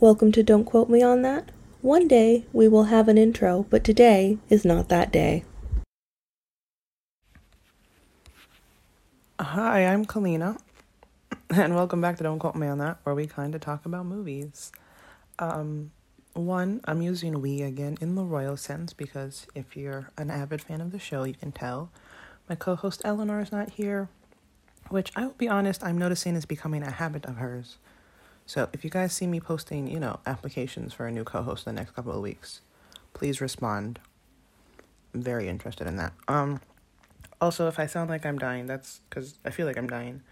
[0.00, 1.50] Welcome to Don't Quote Me on That.
[1.82, 5.44] One day we will have an intro, but today is not that day.
[9.38, 10.58] Hi, I'm Kalina,
[11.50, 14.06] and welcome back to Don't Quote Me on That, where we kind of talk about
[14.06, 14.72] movies.
[15.38, 15.90] Um,
[16.32, 20.80] one, I'm using we again in the royal sense because if you're an avid fan
[20.80, 21.90] of the show, you can tell
[22.48, 24.08] my co host Eleanor is not here,
[24.88, 27.76] which I will be honest, I'm noticing is becoming a habit of hers.
[28.50, 31.68] So if you guys see me posting, you know, applications for a new co host
[31.68, 32.62] in the next couple of weeks,
[33.14, 34.00] please respond.
[35.14, 36.14] I'm very interested in that.
[36.26, 36.60] Um,
[37.40, 40.22] also, if I sound like I'm dying, that's because I feel like I'm dying.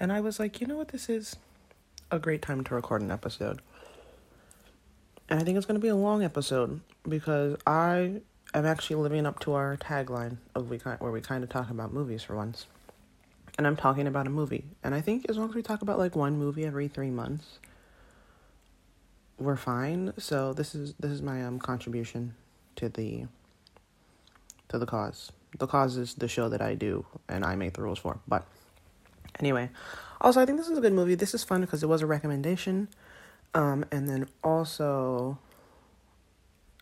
[0.00, 1.36] And I was like, you know what, this is
[2.10, 3.62] a great time to record an episode.
[5.28, 8.22] And I think it's going to be a long episode because I
[8.54, 11.92] am actually living up to our tagline of we where we kind of talk about
[11.92, 12.66] movies for once.
[13.58, 14.64] And I'm talking about a movie.
[14.82, 17.58] And I think as long as we talk about like one movie every 3 months,
[19.38, 20.12] we're fine.
[20.18, 22.34] So this is this is my um contribution
[22.76, 23.26] to the
[24.68, 25.32] to the cause.
[25.58, 28.18] The cause is the show that I do and I make the rules for.
[28.26, 28.46] But
[29.38, 29.70] anyway,
[30.20, 31.14] also I think this is a good movie.
[31.14, 32.88] This is fun because it was a recommendation.
[33.54, 35.38] Um and then also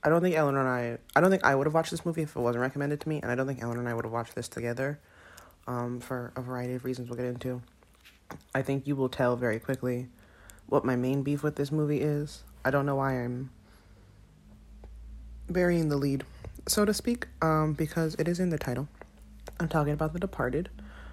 [0.03, 2.23] I don't think Eleanor and I I don't think I would have watched this movie
[2.23, 4.13] if it wasn't recommended to me and I don't think Eleanor and I would have
[4.13, 5.01] watched this together.
[5.71, 7.63] Um for a variety of reasons we'll get into.
[8.55, 10.09] I think you will tell very quickly
[10.67, 12.43] what my main beef with this movie is.
[12.65, 13.51] I don't know why I'm
[15.49, 16.25] burying the lead,
[16.67, 18.89] so to speak, um, because it is in the title.
[19.59, 20.71] I'm talking about The Departed,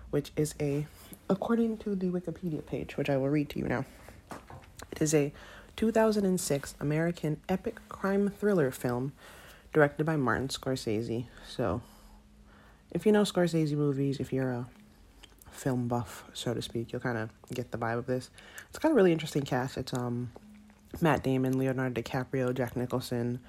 [0.10, 0.88] which is a,
[1.30, 3.86] according to the Wikipedia page, which I will read to you now,
[4.92, 5.34] it is a
[5.76, 9.14] 2006 American epic crime thriller film
[9.74, 11.26] directed by Martin Scorsese.
[11.48, 11.82] So,
[12.92, 14.68] if you know Scorsese movies, if you're a
[15.52, 18.30] film buff, so to speak, you'll kind of get the vibe of this.
[18.70, 19.78] It's got a really interesting cast.
[19.78, 20.32] It's um
[21.02, 23.40] Matt Damon, Leonardo DiCaprio, Jack Nicholson,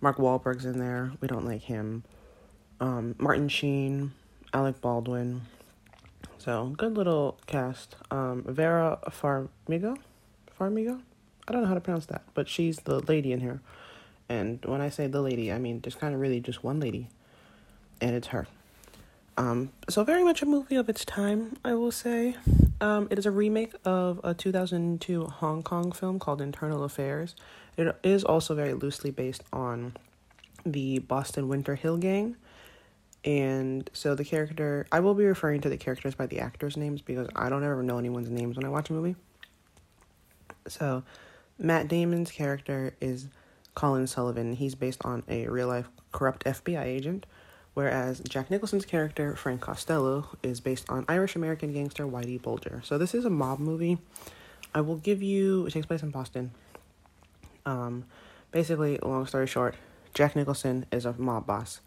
[0.00, 1.12] Mark Wahlberg's in there.
[1.20, 2.04] We don't like him.
[2.80, 4.12] Um, Martin Sheen,
[4.54, 5.42] Alec Baldwin.
[6.38, 7.96] So good little cast.
[8.10, 9.98] Um, Vera Farmiga,
[10.58, 11.00] Farmiga.
[11.46, 13.60] I don't know how to pronounce that, but she's the lady in here.
[14.28, 17.08] And when I say the lady, I mean there's kind of really just one lady,
[18.00, 18.46] and it's her.
[19.38, 22.34] Um, so very much a movie of its time, I will say.
[22.80, 27.36] Um, it is a remake of a 2002 Hong Kong film called Infernal Affairs.
[27.76, 29.96] It is also very loosely based on
[30.66, 32.34] the Boston Winter Hill Gang.
[33.24, 37.00] And so the character, I will be referring to the characters by the actors' names
[37.00, 39.14] because I don't ever know anyone's names when I watch a movie.
[40.66, 41.04] So
[41.58, 43.28] Matt Damon's character is
[43.76, 44.54] Colin Sullivan.
[44.54, 47.24] He's based on a real life corrupt FBI agent
[47.74, 52.80] whereas Jack Nicholson's character, Frank Costello, is based on Irish American gangster Whitey Bulger.
[52.84, 53.98] So this is a mob movie.
[54.74, 56.50] I will give you, it takes place in Boston.
[57.64, 58.04] Um,
[58.50, 59.76] basically, long story short,
[60.14, 61.80] Jack Nicholson is a mob boss,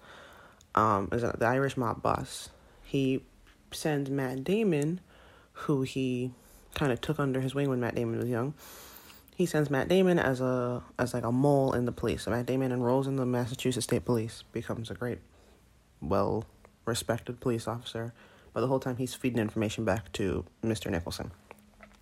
[0.75, 2.49] um, is a, the Irish mob boss.
[2.83, 3.23] He
[3.71, 4.99] sends Matt Damon,
[5.53, 6.31] who he
[6.75, 8.53] kind of took under his wing when Matt Damon was young.
[9.35, 12.23] He sends Matt Damon as a as like a mole in the police.
[12.23, 15.19] So Matt Damon enrolls in the Massachusetts State Police, becomes a great
[16.01, 16.45] well
[16.85, 18.13] respected police officer,
[18.53, 20.89] but the whole time he's feeding information back to Mr.
[20.89, 21.31] Nicholson.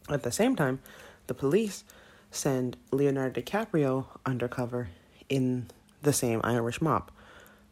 [0.10, 0.80] At the same time,
[1.28, 1.84] the police
[2.32, 4.90] send Leonardo DiCaprio undercover
[5.28, 5.68] in
[6.02, 7.12] the same Irish mob.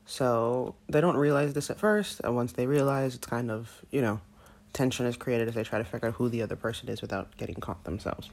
[0.05, 4.01] So they don't realize this at first, and once they realize, it's kind of, you
[4.01, 4.21] know,
[4.73, 7.35] tension is created as they try to figure out who the other person is without
[7.37, 8.29] getting caught themselves.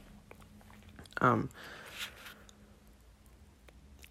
[1.20, 1.48] Um,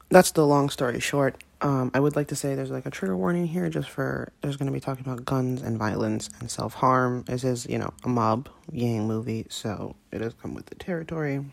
[0.10, 1.42] that's the long story short.
[1.64, 4.58] Um, I would like to say there's like a trigger warning here just for there's
[4.58, 7.24] going to be talking about guns and violence and self harm.
[7.24, 11.46] This is, you know, a mob gang movie, so it does come with the territory.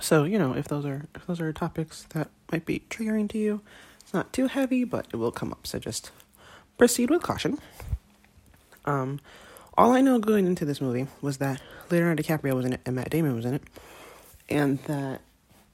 [0.00, 3.38] So, you know, if those are if those are topics that might be triggering to
[3.38, 3.60] you,
[4.00, 5.66] it's not too heavy, but it will come up.
[5.66, 6.12] So just
[6.78, 7.58] proceed with caution.
[8.84, 9.18] Um,
[9.76, 12.94] all I know going into this movie was that Leonardo DiCaprio was in it and
[12.94, 13.62] Matt Damon was in it,
[14.48, 15.22] and that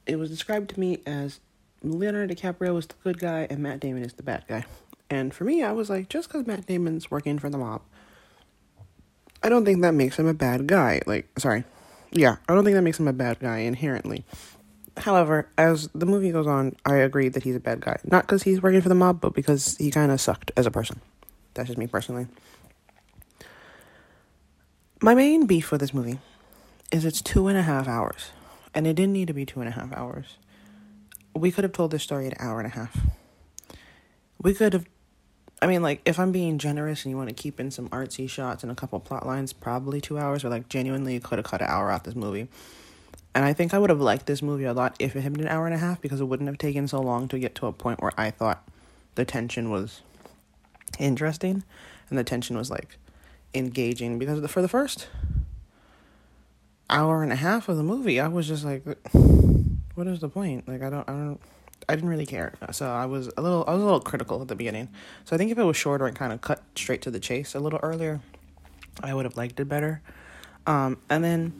[0.06, 1.41] it was described to me as
[1.82, 4.65] Leonardo DiCaprio is the good guy and Matt Damon is the bad guy.
[5.09, 7.82] And for me, I was like, just because Matt Damon's working for the mob,
[9.42, 11.00] I don't think that makes him a bad guy.
[11.06, 11.65] Like, sorry.
[12.12, 14.24] Yeah, I don't think that makes him a bad guy inherently.
[14.97, 17.98] However, as the movie goes on, I agree that he's a bad guy.
[18.04, 20.71] Not because he's working for the mob, but because he kind of sucked as a
[20.71, 21.00] person.
[21.54, 22.27] That's just me personally.
[25.00, 26.18] My main beef with this movie
[26.92, 28.32] is it's two and a half hours.
[28.74, 30.36] And it didn't need to be two and a half hours
[31.34, 32.98] we could have told this story an hour and a half.
[34.42, 34.86] We could have,
[35.60, 38.28] I mean, like, if I'm being generous and you want to keep in some artsy
[38.28, 41.47] shots and a couple plot lines, probably two hours, or like, genuinely, you could have
[41.47, 42.48] cut an hour out this movie.
[43.34, 45.42] And I think I would have liked this movie a lot if it had been
[45.42, 47.66] an hour and a half because it wouldn't have taken so long to get to
[47.66, 48.68] a point where I thought
[49.15, 50.03] the tension was
[50.98, 51.62] interesting
[52.09, 52.97] and the tension was like
[53.54, 55.09] engaging because for the first
[56.88, 58.82] hour and a half of the movie I was just like
[60.00, 60.66] what is the point?
[60.66, 61.41] Like I don't I don't
[61.86, 62.54] I didn't really care.
[62.72, 64.88] So I was a little I was a little critical at the beginning.
[65.26, 67.54] So I think if it was shorter and kind of cut straight to the chase
[67.54, 68.20] a little earlier,
[69.02, 70.00] I would have liked it better.
[70.66, 71.52] Um, and then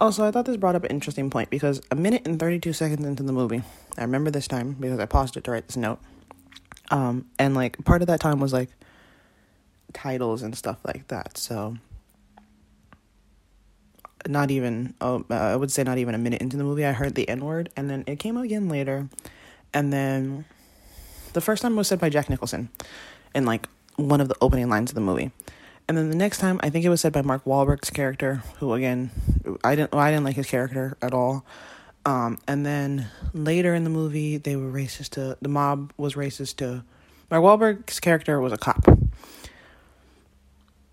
[0.00, 3.06] also I thought this brought up an interesting point because a minute and 32 seconds
[3.06, 3.62] into the movie,
[3.96, 6.00] I remember this time because I paused it to write this note.
[6.90, 8.70] Um, and like part of that time was like
[9.92, 11.38] titles and stuff like that.
[11.38, 11.76] So
[14.26, 16.92] not even oh, uh, I would say not even a minute into the movie, I
[16.92, 19.08] heard the N word, and then it came again later,
[19.72, 20.44] and then
[21.32, 22.68] the first time was said by Jack Nicholson,
[23.34, 25.30] in like one of the opening lines of the movie,
[25.88, 28.72] and then the next time I think it was said by Mark Wahlberg's character, who
[28.72, 29.10] again
[29.62, 31.44] I didn't well, I didn't like his character at all.
[32.06, 36.56] Um, and then later in the movie, they were racist to the mob was racist
[36.56, 36.84] to
[37.30, 38.84] Mark Wahlberg's character was a cop.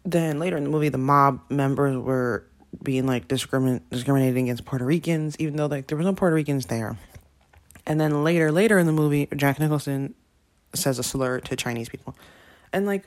[0.03, 2.45] Then later in the movie, the mob members were
[2.83, 6.67] being like discrimin- discriminating against Puerto Ricans, even though like there was no Puerto Ricans
[6.67, 6.97] there.
[7.85, 10.13] And then later, later in the movie, Jack Nicholson
[10.73, 12.15] says a slur to Chinese people,
[12.71, 13.03] and like,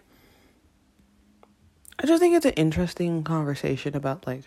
[1.98, 4.42] I just think it's an interesting conversation about like,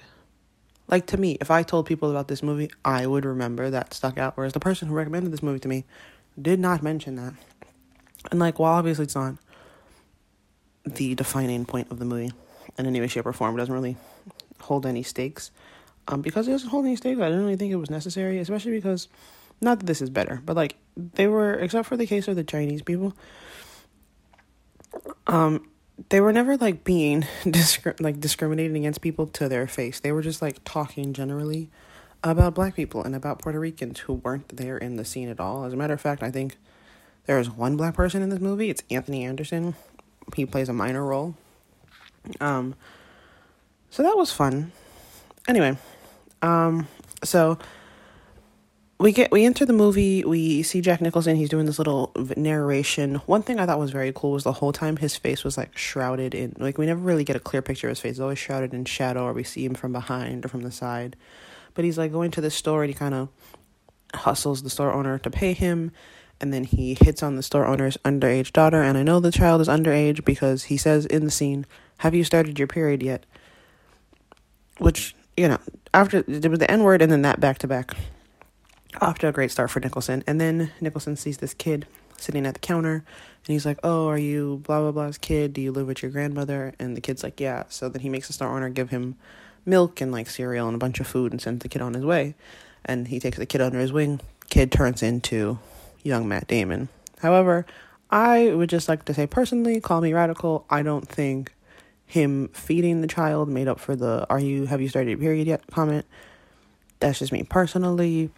[0.88, 4.18] like to me, if I told people about this movie, I would remember that stuck
[4.18, 4.36] out.
[4.36, 5.86] Whereas the person who recommended this movie to me
[6.40, 7.34] did not mention that,
[8.30, 9.36] and like, while obviously it's not
[10.86, 12.32] the defining point of the movie
[12.78, 13.98] in any way, shape, or form, it doesn't really
[14.62, 15.52] hold any stakes.
[16.08, 18.72] Um, because it doesn't hold any stakes, I didn't really think it was necessary, especially
[18.72, 19.10] because,
[19.60, 22.44] not that this is better, but like, they were, except for the case of the
[22.44, 23.14] Chinese people,
[25.28, 25.70] um,
[26.10, 30.00] they were never like being discri- like discriminating against people to their face.
[30.00, 31.70] They were just like talking generally
[32.24, 35.66] about black people and about Puerto Ricans who weren't there in the scene at all.
[35.66, 36.58] As a matter of fact, I think
[37.26, 38.70] there is one black person in this movie.
[38.70, 39.76] It's Anthony Anderson.
[40.36, 41.36] He plays a minor role.
[42.40, 42.76] Um,
[43.98, 44.72] so that was fun.
[45.48, 45.76] Anyway,
[46.44, 46.88] um,
[47.24, 47.58] so
[49.00, 50.24] we get we enter the movie.
[50.24, 51.36] We see Jack Nicholson.
[51.36, 53.16] He's doing this little narration.
[53.26, 55.76] One thing I thought was very cool was the whole time his face was like
[55.76, 58.12] shrouded in like we never really get a clear picture of his face.
[58.12, 61.16] It's always shrouded in shadow, or we see him from behind or from the side.
[61.74, 63.30] But he's like going to the store and he kind of
[64.14, 65.92] hustles the store owner to pay him
[66.40, 69.60] and then he hits on the store owner's underage daughter and i know the child
[69.60, 71.66] is underage because he says in the scene
[71.98, 73.26] have you started your period yet
[74.80, 75.60] which you know
[75.94, 77.96] after the N word and then that back to back.
[79.02, 81.86] Off to a great start for Nicholson, and then Nicholson sees this kid
[82.18, 85.54] sitting at the counter, and he's like, "Oh, are you blah blah blah's kid?
[85.54, 88.28] Do you live with your grandmother?" And the kid's like, "Yeah." So then he makes
[88.28, 89.16] the store owner give him
[89.66, 92.06] milk and like cereal and a bunch of food and sends the kid on his
[92.06, 92.34] way,
[92.86, 94.20] and he takes the kid under his wing.
[94.50, 95.60] Kid turns into
[96.04, 96.90] young Matt Damon.
[97.20, 97.66] However,
[98.10, 100.66] I would just like to say personally, call me radical.
[100.70, 101.54] I don't think
[102.08, 105.46] him feeding the child made up for the are you have you started your period
[105.46, 106.06] yet comment.
[107.00, 108.32] That's just me personally.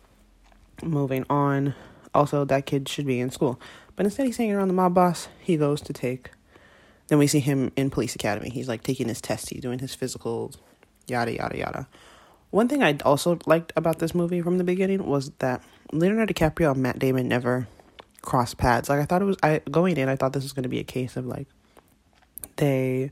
[0.83, 1.75] Moving on.
[2.13, 3.59] Also, that kid should be in school.
[3.95, 5.27] But instead, he's hanging around the mob boss.
[5.39, 6.31] He goes to take.
[7.07, 8.49] Then we see him in police academy.
[8.49, 9.49] He's like taking his test.
[9.49, 10.57] He's doing his physicals,
[11.07, 11.87] yada yada yada.
[12.49, 16.71] One thing I also liked about this movie from the beginning was that Leonardo DiCaprio
[16.71, 17.67] and Matt Damon never
[18.21, 18.89] cross paths.
[18.89, 19.37] Like I thought it was.
[19.43, 21.47] I going in, I thought this was going to be a case of like
[22.55, 23.11] they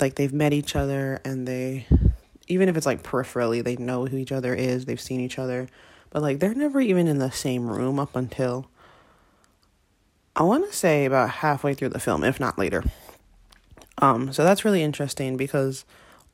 [0.00, 1.86] like they've met each other and they
[2.48, 5.68] even if it's like peripherally they know who each other is they've seen each other
[6.10, 8.68] but like they're never even in the same room up until
[10.36, 12.84] i want to say about halfway through the film if not later.
[13.98, 15.84] Um so that's really interesting because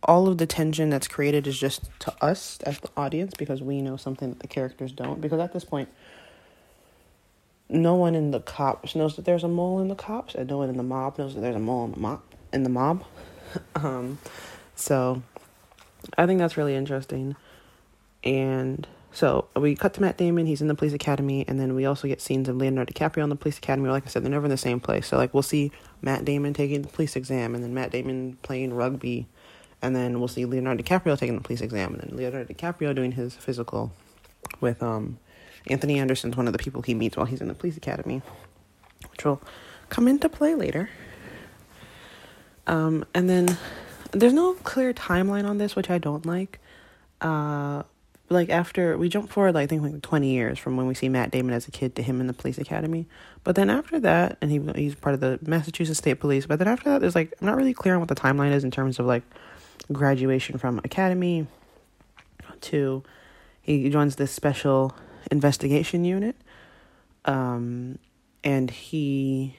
[0.02, 3.83] all of the tension that's created is just to us as the audience because we
[3.83, 5.88] know something that the characters don't because at this point
[7.68, 10.59] no one in the cops knows that there's a mole in the cops and no
[10.59, 13.04] one in the mob knows that there's a mole in the mob in the mob
[13.75, 14.19] um,
[14.75, 15.23] so
[16.17, 17.37] I think that's really interesting.
[18.25, 20.47] And so we cut to Matt Damon.
[20.47, 23.31] He's in the police academy, and then we also get scenes of Leonardo DiCaprio in
[23.31, 23.88] the police academy.
[23.88, 25.07] Like I said, they're never in the same place.
[25.07, 28.75] So like we'll see Matt Damon taking the police exam, and then Matt Damon playing
[28.75, 29.26] rugby,
[29.83, 33.12] and then we'll see Leonardo DiCaprio taking the police exam, and then Leonardo DiCaprio doing
[33.12, 33.93] his physical
[34.61, 35.19] with um
[35.67, 38.23] Anthony Anderson's one of the people he meets while he's in the police academy,
[39.11, 39.40] which will
[39.88, 40.90] come into play later.
[42.69, 43.59] Um, and then
[44.13, 46.61] there's no clear timeline on this, which I don't like.
[47.21, 47.83] Uh,
[48.31, 51.09] like after we jump forward, like, I think like 20 years from when we see
[51.09, 53.07] Matt Damon as a kid to him in the police academy.
[53.43, 56.47] But then after that, and he he's part of the Massachusetts State Police.
[56.47, 58.65] But then after that, there's like I'm not really clear on what the timeline is
[58.65, 59.23] in terms of like
[59.91, 61.47] graduation from academy
[62.61, 63.03] to
[63.63, 64.95] he joins this special
[65.31, 66.37] investigation unit.
[67.25, 67.99] Um,
[68.45, 69.57] and he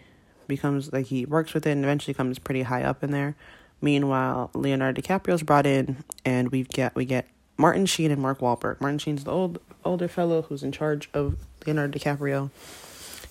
[0.49, 3.35] becomes like he works with it and eventually comes pretty high up in there.
[3.81, 8.81] Meanwhile, Leonardo DiCaprio's brought in, and we get we get Martin Sheen and Mark Wahlberg.
[8.81, 12.49] Martin Sheen's the old older fellow who's in charge of Leonardo DiCaprio.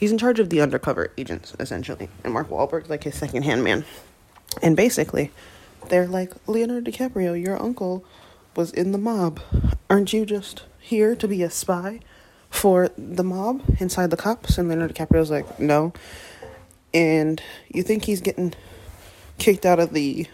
[0.00, 3.62] He's in charge of the undercover agents essentially, and Mark Wahlberg's like his second hand
[3.62, 3.84] man.
[4.62, 5.30] And basically,
[5.88, 8.04] they're like Leonardo DiCaprio, your uncle
[8.56, 9.40] was in the mob.
[9.90, 12.00] Aren't you just here to be a spy
[12.50, 14.58] for the mob inside the cops?
[14.58, 15.92] And Leonardo DiCaprio's like, no.
[16.94, 18.54] And you think he's getting
[19.38, 20.26] kicked out of the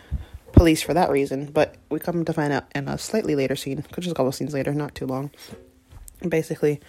[0.52, 3.84] police for that reason, but we come to find out in a slightly later scene,
[3.96, 5.30] which is a couple scenes later, not too long.
[6.26, 6.80] Basically,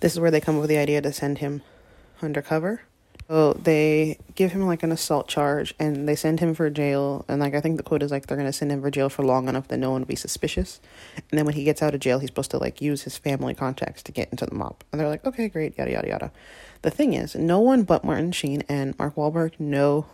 [0.00, 1.62] this is where they come up with the idea to send him
[2.20, 2.82] undercover.
[3.28, 7.24] So they give him like an assault charge and they send him for jail.
[7.28, 9.24] And like I think the quote is like they're gonna send him for jail for
[9.24, 10.80] long enough that no one will be suspicious.
[11.16, 13.54] And then when he gets out of jail, he's supposed to like use his family
[13.54, 14.82] contacts to get into the mob.
[14.92, 16.32] And they're like, okay, great, yada yada yada.
[16.82, 20.06] The thing is, no one but Martin Sheen and Mark Wahlberg know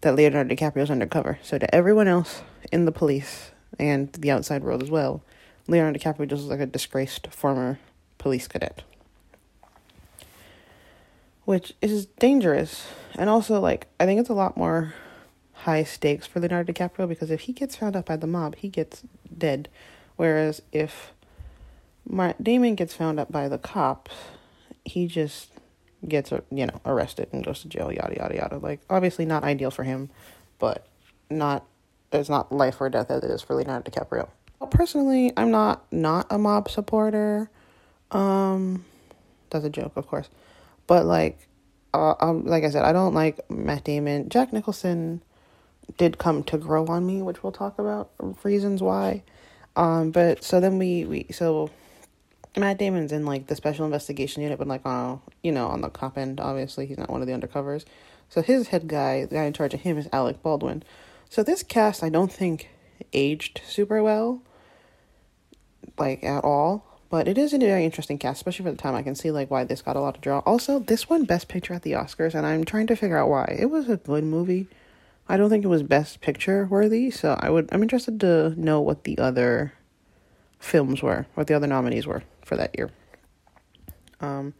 [0.00, 1.38] that Leonardo DiCaprio is undercover.
[1.42, 5.22] So to everyone else in the police and the outside world as well,
[5.68, 7.78] Leonardo DiCaprio just looks like a disgraced former
[8.16, 8.82] police cadet.
[11.44, 12.86] Which is dangerous.
[13.16, 14.94] And also like I think it's a lot more
[15.52, 18.68] high stakes for Leonardo DiCaprio because if he gets found out by the mob, he
[18.68, 19.02] gets
[19.36, 19.68] dead.
[20.16, 21.12] Whereas if
[22.08, 24.12] Matt Damon gets found out by the cops,
[24.90, 25.50] he just
[26.06, 28.58] gets you know arrested and goes to jail yada yada yada.
[28.58, 30.10] Like obviously not ideal for him
[30.58, 30.86] but
[31.30, 31.64] not
[32.12, 34.28] it's not life or death as it is for leonardo dicaprio.
[34.58, 37.50] Well, personally i'm not not a mob supporter.
[38.10, 38.84] Um
[39.50, 40.28] that's a joke of course.
[40.86, 41.46] But like
[41.92, 44.28] uh, um like i said i don't like matt damon.
[44.28, 45.22] Jack nicholson
[45.98, 48.10] did come to grow on me which we'll talk about
[48.42, 49.22] reasons why.
[49.76, 51.70] Um but so then we we so
[52.56, 55.88] Matt Damon's in like the special investigation unit, but like on you know on the
[55.88, 56.40] cop end.
[56.40, 57.84] Obviously, he's not one of the undercovers.
[58.28, 60.82] So his head guy, the guy in charge of him, is Alec Baldwin.
[61.28, 62.68] So this cast, I don't think
[63.12, 64.42] aged super well,
[65.98, 66.86] like at all.
[67.08, 68.94] But it is a very interesting cast, especially for the time.
[68.94, 70.38] I can see like why this got a lot of draw.
[70.40, 73.56] Also, this won Best Picture at the Oscars, and I'm trying to figure out why.
[73.58, 74.68] It was a good movie.
[75.28, 77.68] I don't think it was Best Picture worthy, so I would.
[77.72, 79.72] I'm interested to know what the other
[80.60, 82.90] films were, what the other nominees were for that year.
[84.20, 84.54] Um,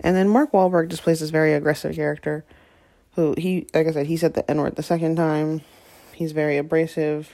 [0.00, 2.44] and then Mark Wahlberg just plays this very aggressive character
[3.16, 5.60] who he, like I said, he said the N word the second time.
[6.14, 7.30] He's very abrasive.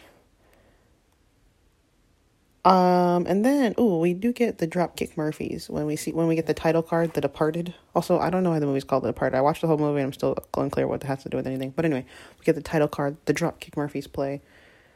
[2.64, 6.34] Um, and then, oh, we do get the Dropkick Murphys when we see when we
[6.34, 7.72] get the title card, The Departed.
[7.94, 9.38] Also, I don't know why the movie's called The Departed.
[9.38, 11.46] I watched the whole movie and I'm still unclear what that has to do with
[11.46, 11.70] anything.
[11.70, 12.04] But anyway,
[12.36, 14.42] we get the title card, The Dropkick Murphys play.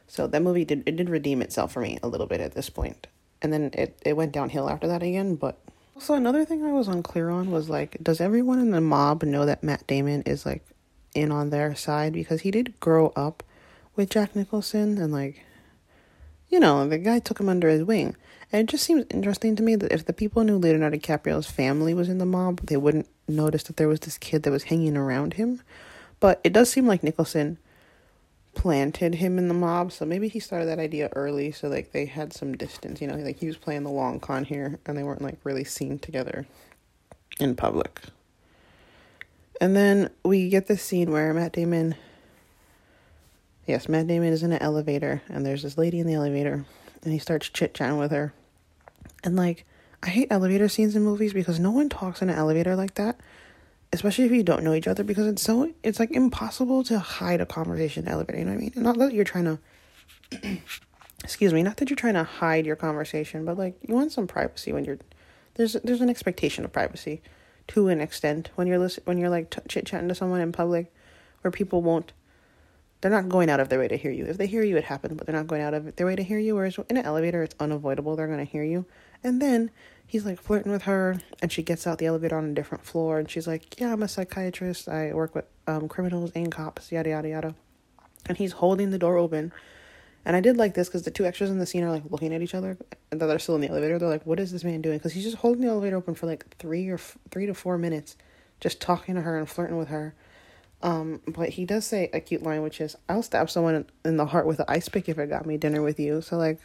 [0.08, 2.68] So that movie did it did redeem itself for me a little bit at this
[2.68, 3.06] point
[3.42, 5.34] and then it, it went downhill after that again.
[5.34, 5.58] But
[5.94, 9.44] also another thing I was unclear on was like, does everyone in the mob know
[9.44, 10.64] that Matt Damon is like
[11.14, 13.42] in on their side because he did grow up
[13.96, 15.44] with Jack Nicholson and like,
[16.48, 18.16] you know, the guy took him under his wing.
[18.52, 21.94] And it just seems interesting to me that if the people knew Leonardo DiCaprio's family
[21.94, 24.96] was in the mob, they wouldn't notice that there was this kid that was hanging
[24.96, 25.62] around him.
[26.20, 27.58] But it does seem like Nicholson
[28.54, 29.92] planted him in the mob.
[29.92, 33.00] So maybe he started that idea early, so like they had some distance.
[33.00, 35.64] You know, like he was playing the long con here, and they weren't like really
[35.64, 36.46] seen together
[37.40, 38.00] in public.
[39.60, 41.94] And then we get this scene where Matt Damon.
[43.66, 46.64] Yes, Matt Damon is in an elevator, and there's this lady in the elevator,
[47.04, 48.34] and he starts chit chatting with her.
[49.22, 49.64] And like,
[50.02, 53.20] I hate elevator scenes in movies because no one talks in an elevator like that
[53.92, 57.40] especially if you don't know each other because it's so it's like impossible to hide
[57.40, 58.72] a conversation elevator you know what i mean?
[58.76, 59.58] Not that you're trying to
[61.24, 64.26] excuse me not that you're trying to hide your conversation but like you want some
[64.26, 64.98] privacy when you're
[65.54, 67.22] there's there's an expectation of privacy
[67.68, 70.92] to an extent when you're listen, when you're like t- chit-chatting to someone in public
[71.42, 72.12] where people won't
[73.00, 74.26] they're not going out of their way to hear you.
[74.26, 76.22] If they hear you it happens but they're not going out of their way to
[76.22, 78.86] hear you whereas in an elevator it's unavoidable they're going to hear you
[79.24, 79.70] and then
[80.12, 83.18] he's like flirting with her and she gets out the elevator on a different floor
[83.18, 84.88] and she's like yeah i'm a psychiatrist.
[84.88, 87.54] I work with um, criminals and cops yada yada yada.
[88.26, 89.52] And he's holding the door open.
[90.24, 92.34] And i did like this because the two extras in the scene are like looking
[92.34, 92.76] at each other
[93.10, 93.98] and they're still in the elevator.
[93.98, 94.98] They're like what is this man doing?
[94.98, 97.78] Because he's just holding the elevator open for like three or f- three to four
[97.78, 98.16] minutes
[98.60, 100.14] just talking to her and flirting with her.
[100.82, 104.26] Um, but he does say a cute line which is i'll stab someone in the
[104.26, 106.20] heart with an ice pick if it got me dinner with you.
[106.20, 106.60] So like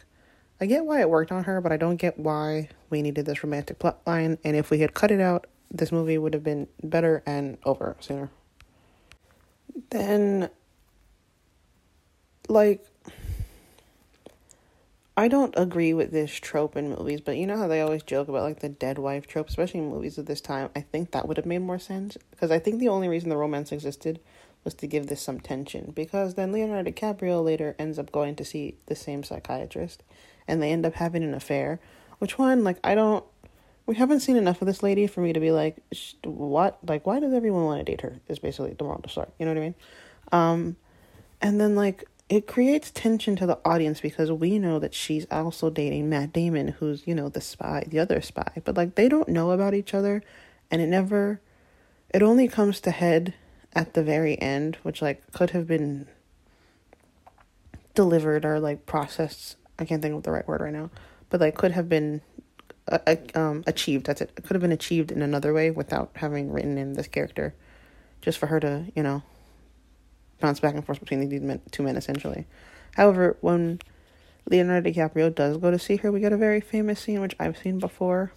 [0.60, 3.44] I get why it worked on her, but I don't get why we needed this
[3.44, 4.38] romantic plot line.
[4.42, 7.96] And if we had cut it out, this movie would have been better and over
[8.00, 8.30] sooner.
[9.90, 10.50] Then,
[12.48, 12.84] like,
[15.16, 18.28] I don't agree with this trope in movies, but you know how they always joke
[18.28, 20.70] about like the dead wife trope, especially in movies of this time.
[20.76, 23.36] I think that would have made more sense because I think the only reason the
[23.36, 24.20] romance existed
[24.62, 28.44] was to give this some tension because then Leonardo DiCaprio later ends up going to
[28.44, 30.04] see the same psychiatrist
[30.48, 31.80] and they end up having an affair.
[32.18, 32.64] Which one?
[32.64, 33.24] Like, I don't.
[33.86, 35.76] We haven't seen enough of this lady for me to be like,
[36.24, 36.78] what?
[36.86, 38.20] Like, why does everyone want to date her?
[38.28, 39.28] Is basically the moral the story.
[39.38, 39.74] You know what I mean?
[40.32, 40.76] Um,
[41.40, 45.70] and then like it creates tension to the audience because we know that she's also
[45.70, 48.60] dating Matt Damon, who's you know the spy, the other spy.
[48.64, 50.22] But like they don't know about each other,
[50.70, 51.40] and it never.
[52.10, 53.34] It only comes to head
[53.74, 56.08] at the very end, which like could have been
[57.94, 59.56] delivered or like processed.
[59.78, 60.90] I can't think of the right word right now,
[61.30, 62.20] but like could have been
[62.90, 64.06] uh, uh, um achieved.
[64.06, 64.32] That's it.
[64.36, 64.42] it.
[64.42, 67.54] Could have been achieved in another way without having written in this character,
[68.20, 69.22] just for her to you know
[70.40, 72.46] bounce back and forth between these two men essentially.
[72.94, 73.80] However, when
[74.50, 77.58] Leonardo DiCaprio does go to see her, we get a very famous scene which I've
[77.58, 78.32] seen before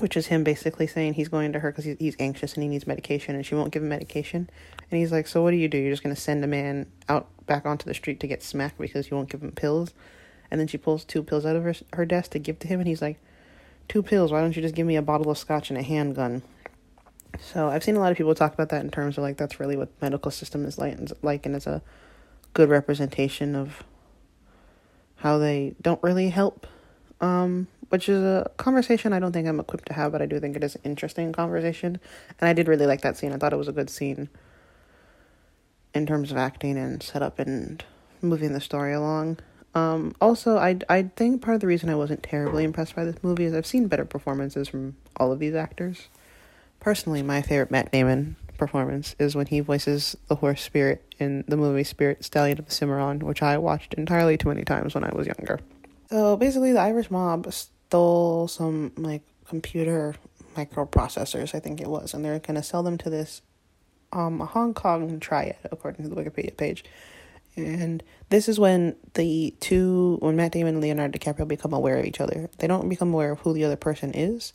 [0.00, 2.68] which is him basically saying he's going to her because he's, he's anxious and he
[2.68, 4.48] needs medication and she won't give him medication.
[4.90, 5.78] And he's like, So what do you do?
[5.78, 8.78] You're just going to send a man out back onto the street to get smacked
[8.78, 9.92] because you won't give him pills?
[10.50, 12.80] And then she pulls two pills out of her, her desk to give to him.
[12.80, 13.18] And he's like,
[13.88, 14.30] Two pills.
[14.30, 16.42] Why don't you just give me a bottle of scotch and a handgun?
[17.40, 19.58] So I've seen a lot of people talk about that in terms of like that's
[19.58, 21.82] really what the medical system is like, like and it's a
[22.54, 23.82] good representation of
[25.16, 26.66] how they don't really help
[27.20, 30.40] um, which is a conversation I don't think I'm equipped to have, but I do
[30.40, 32.00] think it is an interesting conversation.
[32.40, 33.32] And I did really like that scene.
[33.32, 34.28] I thought it was a good scene
[35.92, 37.84] in terms of acting and setup and
[38.22, 39.38] moving the story along.
[39.74, 43.22] Um, also, I I think part of the reason I wasn't terribly impressed by this
[43.22, 46.08] movie is I've seen better performances from all of these actors.
[46.80, 51.56] Personally, my favorite Matt Damon performance is when he voices the horse spirit in the
[51.56, 55.10] movie Spirit Stallion of the Cimarron, which I watched entirely too many times when I
[55.14, 55.60] was younger.
[56.10, 60.16] So basically, the Irish mob stole some like computer
[60.56, 63.42] microprocessors, I think it was, and they're gonna sell them to this
[64.12, 66.84] um Hong Kong triad, according to the Wikipedia page.
[67.66, 72.04] And this is when the two, when Matt Damon and Leonardo DiCaprio become aware of
[72.04, 72.48] each other.
[72.58, 74.52] They don't become aware of who the other person is,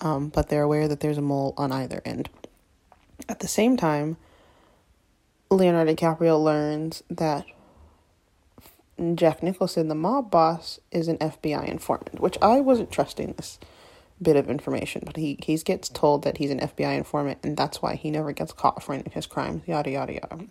[0.00, 2.28] um, but they're aware that there's a mole on either end.
[3.28, 4.16] At the same time,
[5.50, 7.46] Leonardo DiCaprio learns that
[9.14, 13.58] Jack Nicholson, the mob boss, is an FBI informant, which I wasn't trusting this
[14.22, 17.82] bit of information, but he, he gets told that he's an FBI informant and that's
[17.82, 20.44] why he never gets caught for any of his crimes, yada, yada, yada.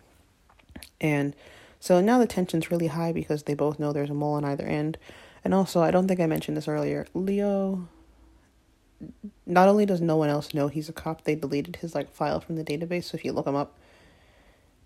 [0.99, 1.36] And
[1.84, 4.65] so now the tension's really high because they both know there's a mole on either
[4.65, 4.98] end.
[5.43, 7.89] And also, I don't think I mentioned this earlier, Leo
[9.46, 12.39] not only does no one else know he's a cop, they deleted his like file
[12.39, 13.04] from the database.
[13.04, 13.78] So if you look him up,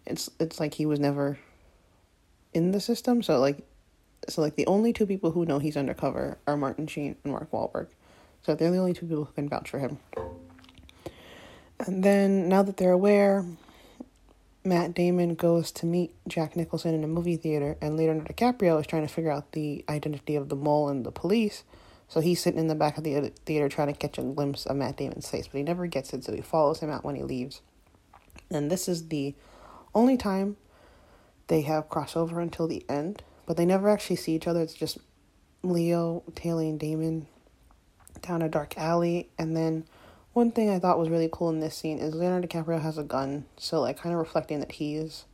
[0.08, 1.38] it's it's like he was never
[2.52, 3.22] in the system.
[3.22, 3.60] So like,
[4.28, 7.52] so like the only two people who know he's undercover are Martin Sheen and Mark
[7.52, 7.90] Wahlberg.
[8.42, 10.00] So they're the only two people who can vouch for him.
[11.80, 13.46] And then now that they're aware,
[14.64, 18.80] Matt Damon goes to meet Jack Nicholson in a movie theater, and later, Leonardo DiCaprio
[18.80, 21.64] is trying to figure out the identity of the mole and the police.
[22.10, 24.78] So he's sitting in the back of the theater trying to catch a glimpse of
[24.78, 27.24] Matt Damon's face, but he never gets it, so he follows him out when he
[27.24, 27.62] leaves.
[28.50, 29.36] And this is the
[29.94, 30.58] only time
[31.48, 34.62] they have crossover until the end, but they never actually see each other.
[34.62, 34.98] It's just
[35.64, 37.28] Leo tailing Damon
[38.22, 39.86] down a dark alley, and then
[40.38, 43.04] one thing I thought was really cool in this scene is Leonardo DiCaprio has a
[43.04, 45.26] gun, so like kind of reflecting that he's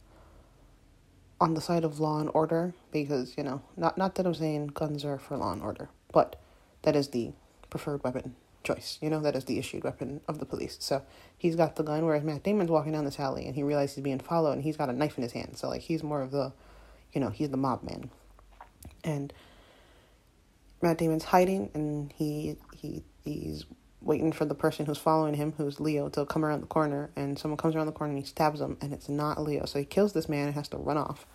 [1.41, 4.67] on the side of law and order because you know not not that I'm saying
[4.67, 6.37] guns are for law and order, but
[6.83, 7.33] that is the
[7.69, 8.97] preferred weapon choice.
[9.01, 10.77] You know, that is the issued weapon of the police.
[10.79, 11.01] So
[11.37, 14.03] he's got the gun, whereas Matt Damon's walking down this alley and he realizes he's
[14.05, 15.57] being followed and he's got a knife in his hand.
[15.57, 16.53] So, like, he's more of the,
[17.11, 18.09] you know, he's the mob man.
[19.03, 19.33] And
[20.81, 23.65] Matt Damon's hiding and he, he, he's
[24.03, 27.09] waiting for the person who's following him, who's Leo, to come around the corner.
[27.15, 29.65] And someone comes around the corner and he stabs him and it's not Leo.
[29.65, 31.25] So he kills this man and has to run off.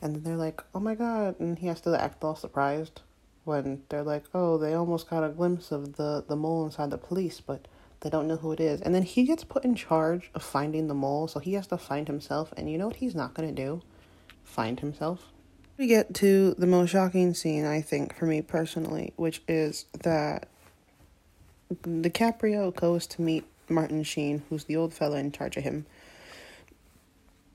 [0.00, 1.38] And then they're like, oh my god.
[1.40, 3.02] And he has to act all surprised
[3.44, 6.98] when they're like, oh, they almost got a glimpse of the, the mole inside the
[6.98, 7.66] police, but
[8.00, 8.80] they don't know who it is.
[8.80, 11.78] And then he gets put in charge of finding the mole, so he has to
[11.78, 12.52] find himself.
[12.56, 13.82] And you know what he's not going to do?
[14.44, 15.32] Find himself.
[15.78, 20.48] We get to the most shocking scene, I think, for me personally, which is that
[21.74, 25.86] DiCaprio goes to meet Martin Sheen, who's the old fella in charge of him.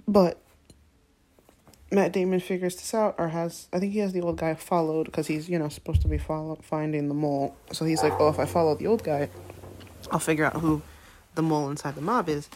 [0.08, 0.40] But
[1.92, 5.06] Matt Damon figures this out, or has I think he has the old guy followed
[5.06, 7.56] because he's you know supposed to be follow finding the mole.
[7.72, 9.30] So he's like, oh, if I follow the old guy,
[10.12, 10.82] I'll figure out who
[11.36, 12.50] the mole inside the mob is.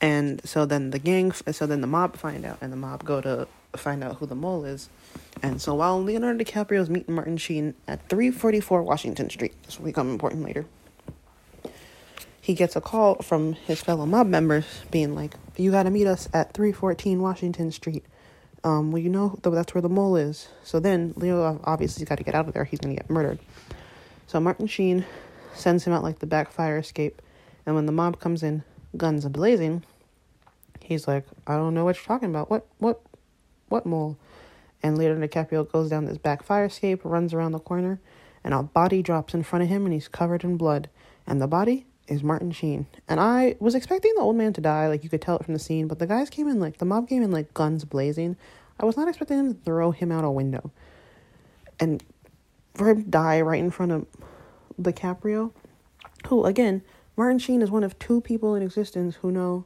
[0.00, 3.20] And so then the gang, so then the mob find out, and the mob go
[3.20, 3.46] to
[3.76, 4.88] find out who the mole is.
[5.42, 9.86] And so while Leonardo DiCaprio is meeting Martin Sheen at 344 Washington Street, this will
[9.86, 10.64] become important later,
[12.46, 16.28] he gets a call from his fellow mob members being like, You gotta meet us
[16.32, 18.04] at 314 Washington Street.
[18.62, 20.46] Um, well, you know that's where the mole is.
[20.62, 22.62] So then Leo obviously got to get out of there.
[22.62, 23.40] He's gonna get murdered.
[24.28, 25.04] So Martin Sheen
[25.54, 27.20] sends him out like the back fire escape,
[27.66, 28.62] and when the mob comes in,
[28.96, 29.82] guns blazing,
[30.80, 32.48] he's like, I don't know what you're talking about.
[32.48, 33.00] What what
[33.68, 34.18] what mole?
[34.84, 37.98] And Leonardo DiCaprio goes down this back fire escape, runs around the corner,
[38.44, 40.88] and a body drops in front of him, and he's covered in blood.
[41.26, 42.86] And the body is Martin Sheen.
[43.08, 45.54] And I was expecting the old man to die, like you could tell it from
[45.54, 48.36] the scene, but the guys came in like the mob came in like guns blazing.
[48.78, 50.70] I was not expecting them to throw him out a window.
[51.80, 52.02] And
[52.74, 54.06] for him to die right in front of
[54.80, 55.52] DiCaprio,
[56.28, 56.82] who again,
[57.16, 59.64] Martin Sheen is one of two people in existence who know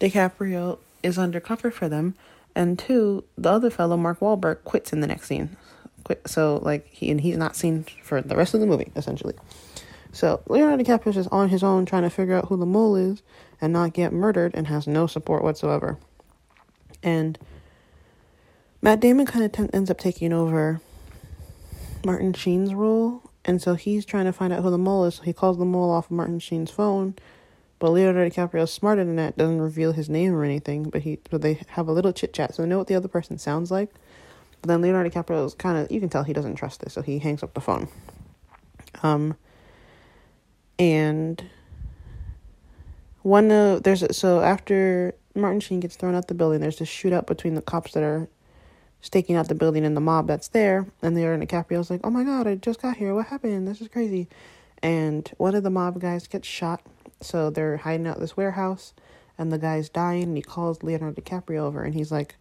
[0.00, 2.14] DiCaprio is undercover for them,
[2.54, 5.56] and two, the other fellow, Mark Wahlberg, quits in the next scene.
[6.04, 9.34] Quit, so like he and he's not seen for the rest of the movie essentially.
[10.12, 13.22] So Leonardo DiCaprio is on his own trying to figure out who the mole is
[13.60, 15.98] and not get murdered and has no support whatsoever.
[17.02, 17.38] And
[18.80, 20.80] Matt Damon kind of t- ends up taking over
[22.04, 25.16] Martin Sheen's role, and so he's trying to find out who the mole is.
[25.16, 27.14] So he calls the mole off of Martin Sheen's phone,
[27.78, 30.90] but Leonardo DiCaprio is smarter than that, doesn't reveal his name or anything.
[30.90, 33.08] But he, but they have a little chit chat, so they know what the other
[33.08, 33.92] person sounds like.
[34.62, 37.02] But then Leonardo DiCaprio is kind of, you can tell he doesn't trust this, so
[37.02, 37.88] he hangs up the phone.
[39.02, 39.36] Um,
[40.78, 41.42] and
[43.22, 46.88] one of there's a, so after Martin Sheen gets thrown out the building, there's this
[46.88, 48.28] shootout between the cops that are
[49.00, 50.86] staking out the building and the mob that's there.
[51.02, 53.14] And they are Leonardo DiCaprio's like, "Oh my god, I just got here.
[53.14, 53.66] What happened?
[53.68, 54.28] This is crazy."
[54.82, 56.82] And one of the mob guys gets shot,
[57.20, 58.94] so they're hiding out this warehouse,
[59.36, 60.24] and the guy's dying.
[60.24, 62.36] And he calls Leonardo DiCaprio over, and he's like,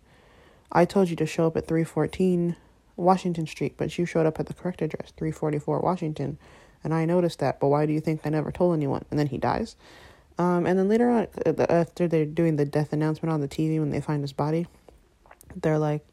[0.71, 2.56] "I told you to show up at three fourteen
[2.95, 6.38] Washington Street, but you showed up at the correct address, three forty four Washington."
[6.84, 9.06] And I noticed that, but why do you think I never told anyone?
[9.10, 9.76] And then he dies.
[10.38, 13.80] Um, and then later on, uh, after they're doing the death announcement on the TV
[13.80, 14.68] when they find his body,
[15.56, 16.06] they're like,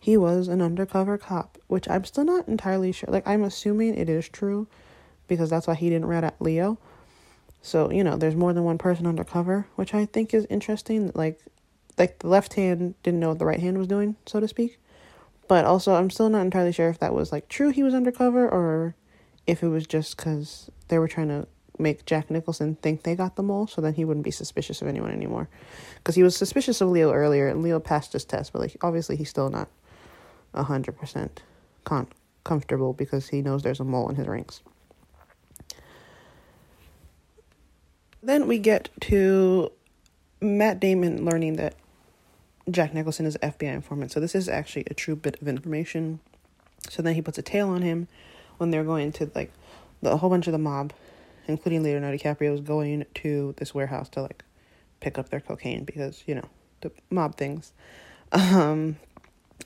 [0.00, 3.08] he was an undercover cop, which I'm still not entirely sure.
[3.10, 4.66] Like, I'm assuming it is true
[5.28, 6.78] because that's why he didn't rat at Leo.
[7.62, 11.12] So, you know, there's more than one person undercover, which I think is interesting.
[11.14, 11.40] Like,
[11.98, 14.78] like the left hand didn't know what the right hand was doing, so to speak.
[15.46, 18.48] But also, I'm still not entirely sure if that was like true he was undercover
[18.48, 18.94] or
[19.46, 21.46] if it was just because they were trying to
[21.78, 24.88] make Jack Nicholson think they got the mole, so then he wouldn't be suspicious of
[24.88, 25.48] anyone anymore.
[25.96, 29.16] Because he was suspicious of Leo earlier, and Leo passed his test, but like obviously
[29.16, 29.68] he's still not
[30.54, 31.42] hundred percent
[31.84, 32.08] con-
[32.44, 34.62] comfortable because he knows there's a mole in his rings.
[38.22, 39.72] Then we get to
[40.40, 41.74] Matt Damon learning that
[42.70, 44.12] Jack Nicholson is FBI informant.
[44.12, 46.20] So this is actually a true bit of information.
[46.88, 48.06] So then he puts a tail on him
[48.58, 49.52] when they're going to like
[50.02, 50.92] the a whole bunch of the mob,
[51.46, 54.44] including Leonardo DiCaprio, is going to this warehouse to like
[55.00, 56.48] pick up their cocaine because you know
[56.80, 57.72] the mob things.
[58.32, 58.96] Um,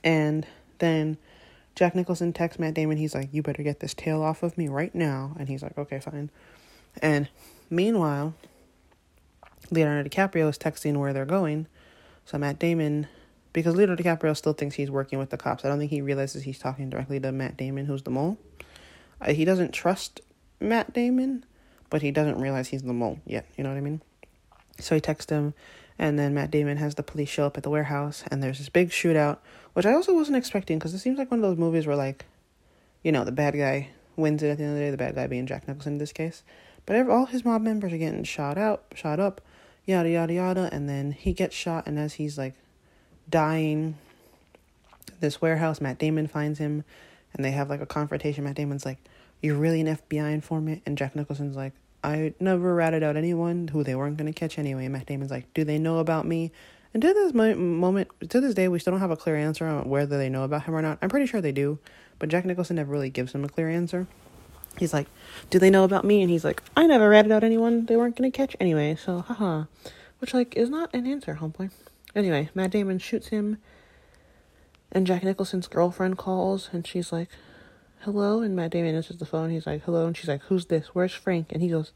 [0.02, 0.46] and
[0.78, 1.18] then
[1.74, 2.96] Jack Nicholson texts Matt Damon.
[2.96, 5.78] He's like, "You better get this tail off of me right now." And he's like,
[5.78, 6.30] "Okay, fine."
[7.02, 7.28] And
[7.70, 8.34] meanwhile,
[9.70, 11.66] Leonardo DiCaprio is texting where they're going.
[12.24, 13.06] So Matt Damon,
[13.52, 15.64] because Leonardo DiCaprio still thinks he's working with the cops.
[15.64, 18.38] I don't think he realizes he's talking directly to Matt Damon, who's the mole.
[19.20, 20.20] Uh, he doesn't trust
[20.60, 21.44] Matt Damon,
[21.90, 23.46] but he doesn't realize he's the mole yet.
[23.56, 24.00] You know what I mean?
[24.78, 25.54] So he texts him,
[25.98, 28.68] and then Matt Damon has the police show up at the warehouse, and there's this
[28.68, 29.38] big shootout,
[29.72, 32.26] which I also wasn't expecting because it seems like one of those movies where, like,
[33.02, 35.14] you know, the bad guy wins it at the end of the day, the bad
[35.14, 36.42] guy being Jack Nicholson in this case.
[36.84, 39.40] But all his mob members are getting shot out, shot up,
[39.86, 42.54] yada, yada, yada, and then he gets shot, and as he's, like,
[43.28, 43.96] dying,
[45.20, 46.84] this warehouse, Matt Damon finds him,
[47.34, 48.44] and they have, like, a confrontation.
[48.44, 48.98] Matt Damon's like,
[49.40, 50.82] You're really an FBI informant?
[50.86, 51.72] And Jack Nicholson's like,
[52.06, 54.86] I never ratted out anyone who they weren't to catch anyway.
[54.86, 56.52] Matt Damon's like, do they know about me?
[56.94, 59.88] And to this moment, to this day, we still don't have a clear answer on
[59.88, 60.98] whether they know about him or not.
[61.02, 61.80] I'm pretty sure they do,
[62.20, 64.06] but Jack Nicholson never really gives him a clear answer.
[64.78, 65.08] He's like,
[65.50, 66.22] do they know about me?
[66.22, 69.64] And he's like, I never ratted out anyone they weren't to catch anyway, so haha.
[70.20, 71.70] Which, like, is not an answer, homeboy.
[72.14, 73.58] Anyway, Matt Damon shoots him,
[74.96, 77.28] and Jack Nicholson's girlfriend calls, and she's like,
[78.00, 78.40] hello?
[78.40, 79.50] And Matt Damon answers the phone.
[79.50, 80.06] He's like, hello.
[80.06, 80.94] And she's like, who's this?
[80.94, 81.52] Where's Frank?
[81.52, 81.92] And he goes,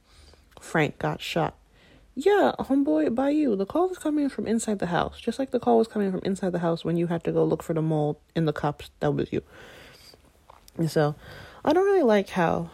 [0.60, 1.56] Frank got shot.
[2.14, 3.56] Yeah, homeboy, by you.
[3.56, 5.18] The call was coming from inside the house.
[5.18, 7.42] Just like the call was coming from inside the house when you had to go
[7.42, 8.90] look for the mole in the cups.
[9.00, 9.40] That was you.
[10.76, 11.14] And so,
[11.64, 12.68] I don't really like how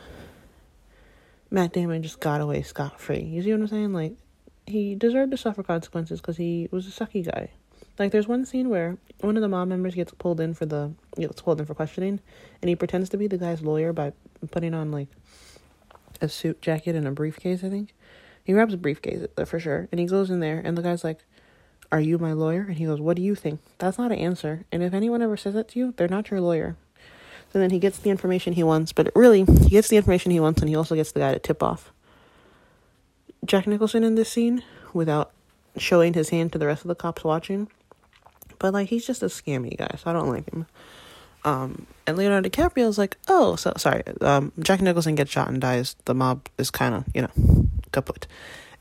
[1.52, 3.22] Matt Damon just got away scot free.
[3.22, 3.92] You see what I'm saying?
[3.92, 4.14] Like,
[4.66, 7.50] he deserved to suffer consequences because he was a sucky guy.
[7.98, 10.92] Like there's one scene where one of the mob members gets pulled in for the
[11.16, 12.20] gets pulled in for questioning,
[12.60, 14.12] and he pretends to be the guy's lawyer by
[14.50, 15.08] putting on like
[16.20, 17.64] a suit jacket and a briefcase.
[17.64, 17.94] I think
[18.44, 21.04] he grabs a briefcase uh, for sure, and he goes in there, and the guy's
[21.04, 21.20] like,
[21.90, 24.64] "Are you my lawyer?" And he goes, "What do you think?" That's not an answer,
[24.70, 26.76] and if anyone ever says that to you, they're not your lawyer.
[27.52, 30.40] So then he gets the information he wants, but really he gets the information he
[30.40, 31.92] wants, and he also gets the guy to tip off
[33.44, 35.30] Jack Nicholson in this scene without
[35.78, 37.68] showing his hand to the rest of the cops watching.
[38.58, 40.66] But like he's just a scammy guy, so I don't like him.
[41.44, 44.02] Um, and Leonardo DiCaprio is like, oh, so sorry.
[44.20, 45.94] Um, Jack Nicholson gets shot and dies.
[46.04, 48.26] The mob is kind of, you know, kaput.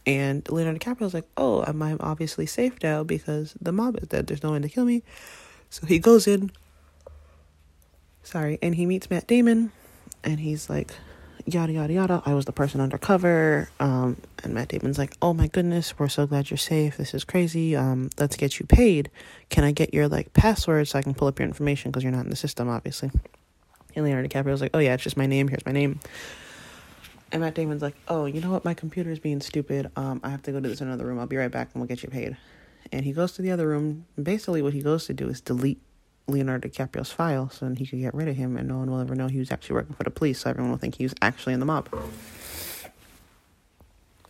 [0.08, 4.08] And Leonardo DiCaprio is like, oh, I'm, I'm obviously safe now because the mob is
[4.08, 4.26] dead.
[4.28, 5.04] There's no one to kill me.
[5.70, 6.52] So he goes in.
[8.24, 9.72] Sorry, and he meets Matt Damon,
[10.24, 10.96] and he's like,
[11.46, 12.24] yada yada yada.
[12.26, 13.70] I was the person undercover.
[13.80, 16.98] Um, and Matt Damon's like, "Oh my goodness, we're so glad you're safe.
[16.98, 17.76] This is crazy.
[17.76, 19.10] Um, let's get you paid.
[19.50, 22.12] Can I get your like password so I can pull up your information because you're
[22.12, 23.12] not in the system, obviously."
[23.96, 25.48] And Leonardo DiCaprio's like, "Oh yeah, it's just my name.
[25.48, 26.00] Here's my name."
[27.32, 28.66] And Matt Damon's like, "Oh, you know what?
[28.66, 29.92] My computer is being stupid.
[29.96, 31.20] Um, I have to go to this another room.
[31.20, 32.38] I'll be right back, and we'll get you paid."
[32.92, 34.06] And he goes to the other room.
[34.22, 35.82] Basically, what he goes to do is delete
[36.28, 39.16] Leonardo DiCaprio's file so he could get rid of him and no one will ever
[39.16, 41.54] know he was actually working for the police, so everyone will think he was actually
[41.54, 41.90] in the mob.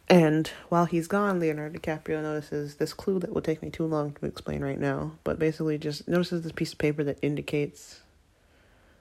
[0.08, 4.14] And while he's gone, Leonardo DiCaprio notices this clue that will take me too long
[4.14, 8.02] to explain right now, but basically just notices this piece of paper that indicates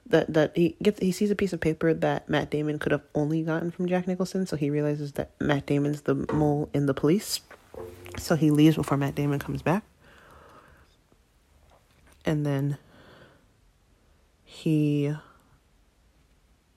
[0.07, 3.01] that that he gets he sees a piece of paper that Matt Damon could have
[3.15, 6.93] only gotten from Jack Nicholson, so he realizes that Matt Damon's the mole in the
[6.93, 7.41] police.
[8.17, 9.83] So he leaves before Matt Damon comes back.
[12.23, 12.77] And then
[14.55, 15.13] he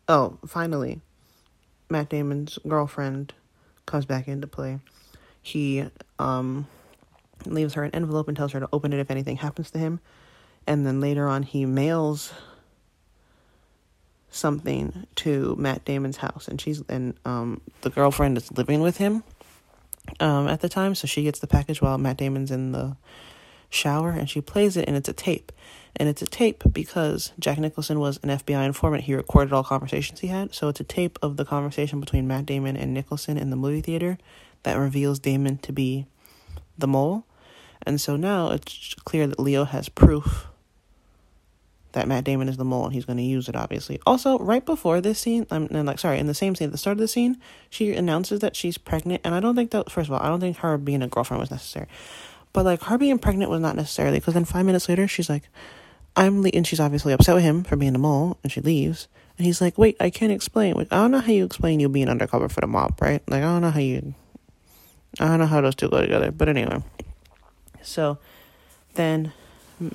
[0.08, 1.00] oh finally
[1.88, 3.32] matt damon's girlfriend
[3.86, 4.80] comes back into play.
[5.40, 5.84] He
[6.18, 6.66] um
[7.46, 10.00] leaves her an envelope and tells her to open it if anything happens to him.
[10.66, 12.32] And then later on he mails
[14.28, 16.48] something to matt damon's house.
[16.48, 19.22] And she's and um the girlfriend is living with him
[20.18, 20.96] um at the time.
[20.96, 22.96] So she gets the package while matt damon's in the
[23.70, 25.52] shower and she plays it and it's a tape
[25.96, 29.04] and it's a tape because Jack Nicholson was an FBI informant.
[29.04, 30.54] He recorded all conversations he had.
[30.54, 33.80] So it's a tape of the conversation between Matt Damon and Nicholson in the movie
[33.80, 34.16] theater
[34.62, 36.06] that reveals Damon to be
[36.76, 37.24] the mole.
[37.82, 40.46] And so now it's clear that Leo has proof
[41.92, 43.98] that Matt Damon is the mole and he's going to use it, obviously.
[44.06, 46.78] Also, right before this scene, I'm um, like, sorry, in the same scene, at the
[46.78, 47.38] start of the scene,
[47.70, 49.22] she announces that she's pregnant.
[49.24, 51.40] And I don't think that, first of all, I don't think her being a girlfriend
[51.40, 51.86] was necessary.
[52.58, 55.44] But like her being pregnant was not necessarily because then five minutes later, she's like,
[56.16, 59.06] I'm le-, and she's obviously upset with him for being a mole, and she leaves.
[59.36, 60.74] And he's like, "Wait, I can't explain.
[60.76, 63.22] I don't know how you explain you being undercover for the mob, right?
[63.28, 64.12] Like, I don't know how you,
[65.20, 66.32] I don't know how those two go together.
[66.32, 66.82] But anyway,
[67.80, 68.18] so
[68.94, 69.32] then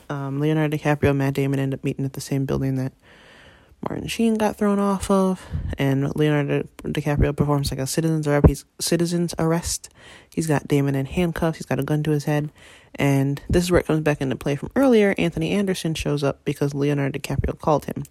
[0.10, 2.94] um, Leonardo DiCaprio and Matt Damon end up meeting at the same building that
[3.90, 5.46] Martin Sheen got thrown off of,
[5.78, 8.48] and Leonardo DiCaprio performs like a citizen's arrest.
[8.48, 9.90] He's citizen's arrest.
[10.30, 11.58] He's got Damon in handcuffs.
[11.58, 12.52] He's got a gun to his head,
[12.96, 15.16] and this is where it comes back into play from earlier.
[15.18, 18.04] Anthony Anderson shows up because Leonardo DiCaprio called him.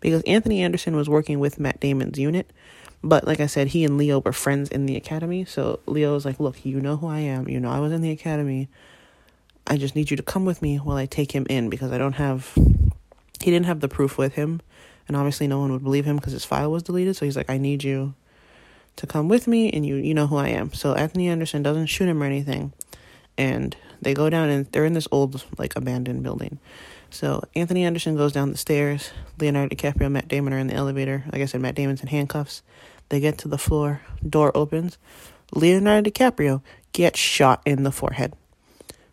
[0.00, 2.50] Because Anthony Anderson was working with Matt Damon's unit.
[3.02, 5.44] But like I said, he and Leo were friends in the academy.
[5.44, 7.48] So Leo was like, Look, you know who I am.
[7.48, 8.68] You know I was in the academy.
[9.66, 11.98] I just need you to come with me while I take him in because I
[11.98, 12.52] don't have.
[13.40, 14.60] He didn't have the proof with him.
[15.06, 17.16] And obviously, no one would believe him because his file was deleted.
[17.16, 18.14] So he's like, I need you
[18.96, 20.72] to come with me and you you know who I am.
[20.72, 22.72] So Anthony Anderson doesn't shoot him or anything.
[23.36, 26.58] And they go down and they're in this old like abandoned building.
[27.10, 29.10] So Anthony Anderson goes down the stairs.
[29.38, 31.24] Leonardo DiCaprio, Matt Damon are in the elevator.
[31.32, 32.62] Like I said, Matt Damon's in handcuffs.
[33.08, 34.00] They get to the floor.
[34.28, 34.98] Door opens.
[35.52, 36.62] Leonardo DiCaprio
[36.92, 38.34] gets shot in the forehead.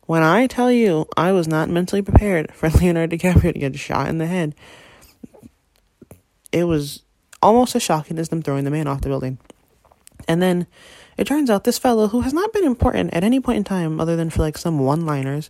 [0.06, 4.08] When I tell you I was not mentally prepared for Leonardo DiCaprio to get shot
[4.08, 4.56] in the head,
[6.52, 7.04] it was
[7.42, 9.38] almost as shocking as them throwing the man off the building.
[10.28, 10.68] And then
[11.18, 14.00] it turns out this fellow, who has not been important at any point in time
[14.00, 15.50] other than for like some one liners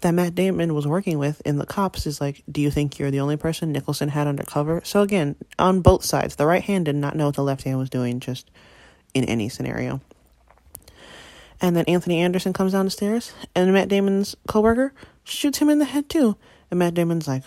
[0.00, 3.10] that Matt Damon was working with in the cops, is like, Do you think you're
[3.10, 4.82] the only person Nicholson had undercover?
[4.84, 7.78] So again, on both sides, the right hand did not know what the left hand
[7.78, 8.50] was doing, just
[9.14, 10.00] in any scenario.
[11.60, 14.92] And then Anthony Anderson comes down the stairs, and Matt Damon's coworker
[15.24, 16.36] shoots him in the head too.
[16.70, 17.42] And Matt Damon's like,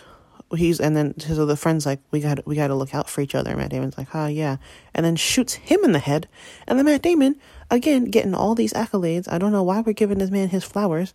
[0.56, 3.20] he's and then his other friend's like we got we got to look out for
[3.20, 3.56] each other.
[3.56, 4.56] Matt Damon's like, "Ah, oh, yeah,"
[4.94, 6.28] and then shoots him in the head.
[6.66, 7.36] And then Matt Damon
[7.70, 9.30] again getting all these accolades.
[9.30, 11.14] I don't know why we're giving this man his flowers.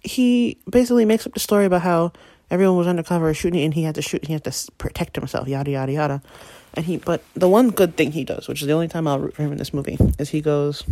[0.00, 2.12] He basically makes up the story about how
[2.50, 4.24] everyone was undercover shooting and he had to shoot.
[4.26, 5.48] He had to protect himself.
[5.48, 6.22] Yada yada yada.
[6.74, 9.20] And he, but the one good thing he does, which is the only time I'll
[9.20, 10.82] root for him in this movie, is he goes,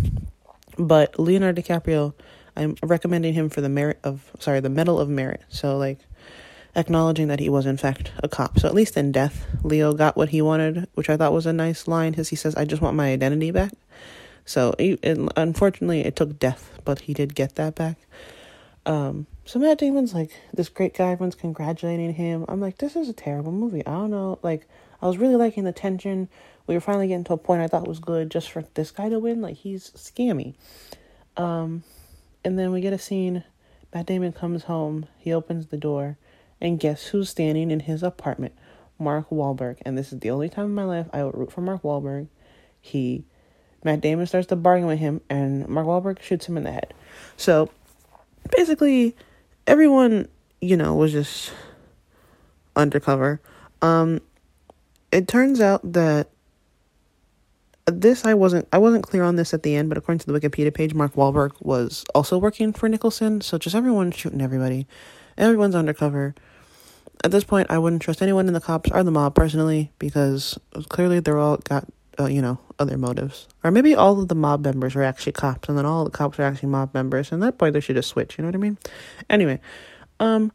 [0.79, 2.14] but Leonardo DiCaprio,
[2.57, 5.42] I'm recommending him for the merit of sorry, the medal of merit.
[5.49, 5.99] So like
[6.74, 8.58] acknowledging that he was in fact a cop.
[8.58, 11.52] So at least in death, Leo got what he wanted, which I thought was a
[11.52, 12.12] nice line.
[12.12, 13.72] Because he says, "I just want my identity back."
[14.44, 17.96] So it, it, unfortunately, it took death, but he did get that back.
[18.85, 21.12] Um, so Matt Damon's like this great guy.
[21.12, 22.44] Everyone's congratulating him.
[22.48, 23.87] I'm like, this is a terrible movie.
[23.87, 24.38] I don't know.
[24.42, 24.66] Like,
[25.00, 26.28] I was really liking the tension.
[26.66, 29.08] We were finally getting to a point I thought was good just for this guy
[29.08, 29.40] to win.
[29.40, 30.54] Like, he's scammy.
[31.37, 31.82] Um,
[32.44, 33.44] and then we get a scene.
[33.94, 35.06] Matt Damon comes home.
[35.18, 36.16] He opens the door,
[36.62, 38.55] and guess who's standing in his apartment?
[38.98, 39.79] Mark Wahlberg.
[39.85, 42.29] And this is the only time in my life I would root for Mark Wahlberg.
[42.81, 43.25] He,
[43.85, 46.94] Matt Damon starts to bargain with him, and Mark Wahlberg shoots him in the head.
[47.37, 47.68] So
[48.57, 49.16] basically
[49.66, 50.29] everyone,
[50.61, 51.53] you know, was just
[52.77, 53.40] undercover.
[53.83, 54.20] Um
[55.11, 56.31] it turns out that
[57.87, 60.38] this I wasn't I wasn't clear on this at the end, but according to the
[60.38, 64.87] Wikipedia page, Mark Wahlberg was also working for Nicholson, so just everyone shooting everybody.
[65.37, 66.35] Everyone's undercover.
[67.24, 70.58] At this point, I wouldn't trust anyone in the cops or the mob personally because
[70.88, 71.87] clearly they're all got
[72.18, 73.48] uh, you know, other motives.
[73.64, 76.38] Or maybe all of the mob members are actually cops, and then all the cops
[76.38, 78.37] are actually mob members, and at that point they should just switch.
[78.37, 78.78] You know what I mean?
[79.30, 79.61] Anyway,
[80.20, 80.52] um,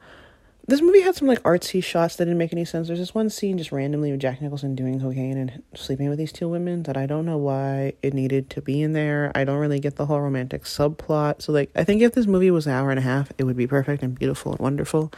[0.68, 2.88] this movie had some like artsy shots that didn't make any sense.
[2.88, 6.34] There's this one scene just randomly of Jack Nicholson doing cocaine and sleeping with these
[6.34, 9.32] two women that I don't know why it needed to be in there.
[9.34, 11.42] I don't really get the whole romantic subplot.
[11.42, 13.58] So like, I think if this movie was an hour and a half, it would
[13.58, 15.12] be perfect and beautiful and wonderful.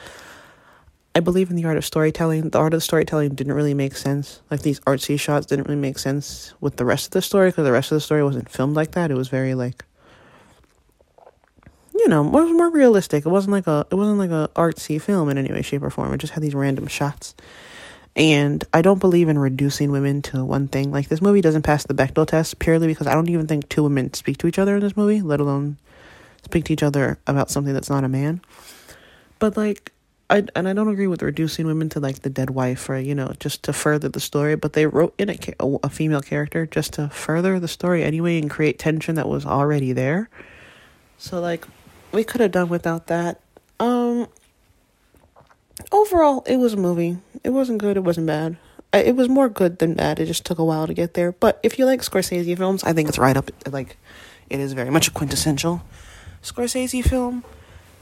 [1.19, 2.51] I believe in the art of storytelling.
[2.51, 4.41] The art of storytelling didn't really make sense.
[4.49, 7.65] Like these artsy shots didn't really make sense with the rest of the story because
[7.65, 9.11] the rest of the story wasn't filmed like that.
[9.11, 9.83] It was very like,
[11.93, 13.25] you know, it was more realistic.
[13.25, 15.89] It wasn't like a it wasn't like a artsy film in any way, shape, or
[15.89, 16.13] form.
[16.13, 17.35] It just had these random shots.
[18.15, 20.89] And I don't believe in reducing women to one thing.
[20.89, 23.83] Like this movie doesn't pass the Bechdel test purely because I don't even think two
[23.83, 25.79] women speak to each other in this movie, let alone
[26.45, 28.39] speak to each other about something that's not a man.
[29.39, 29.91] But like
[30.29, 33.15] I and I don't agree with reducing women to like the dead wife or you
[33.15, 34.55] know just to further the story.
[34.55, 35.37] But they wrote in a,
[35.83, 39.91] a female character just to further the story anyway and create tension that was already
[39.93, 40.29] there.
[41.17, 41.65] So like
[42.11, 43.41] we could have done without that.
[43.79, 44.27] Um.
[45.91, 47.17] Overall, it was a movie.
[47.43, 47.95] It wasn't good.
[47.95, 48.57] It wasn't bad.
[48.93, 50.19] It was more good than bad.
[50.19, 51.31] It just took a while to get there.
[51.31, 53.49] But if you like Scorsese films, I think it's right up.
[53.69, 53.95] Like,
[54.49, 55.81] it is very much a quintessential
[56.43, 57.45] Scorsese film.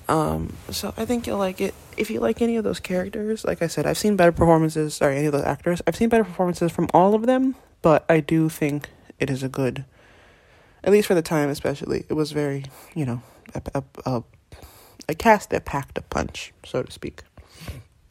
[0.09, 1.73] Um, so I think you'll like it.
[1.97, 5.17] If you like any of those characters, like I said, I've seen better performances, sorry,
[5.17, 5.81] any of those actors.
[5.85, 8.89] I've seen better performances from all of them, but I do think
[9.19, 9.83] it is a good,
[10.83, 12.65] at least for the time especially, it was very,
[12.95, 13.21] you know,
[13.53, 14.23] a, a,
[15.09, 17.23] a, cast that packed a punch, so to speak.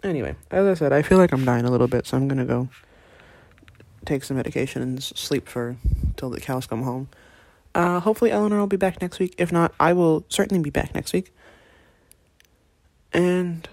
[0.03, 2.45] Anyway, as I said, I feel like I'm dying a little bit, so I'm gonna
[2.45, 2.69] go
[4.05, 5.77] take some medication and sleep for
[6.17, 7.09] till the cows come home.
[7.75, 9.35] Uh, hopefully Eleanor will be back next week.
[9.37, 11.35] If not, I will certainly be back next week.
[13.12, 13.69] And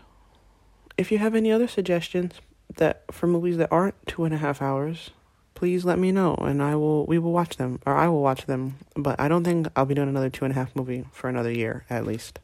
[0.98, 2.34] if you have any other suggestions
[2.76, 5.12] that for movies that aren't two and a half hours,
[5.56, 8.46] please let me know and I will we will watch them or I will watch
[8.46, 8.78] them.
[8.96, 11.52] But I don't think I'll be doing another two and a half movie for another
[11.52, 12.39] year at least.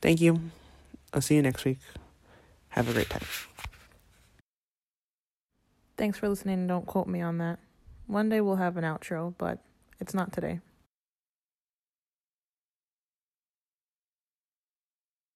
[0.00, 0.40] Thank you.
[1.12, 1.78] I'll see you next week.
[2.70, 3.26] Have a great time.
[5.96, 6.66] Thanks for listening.
[6.66, 7.58] Don't quote me on that.
[8.06, 9.58] One day we'll have an outro, but
[10.00, 10.60] it's not today.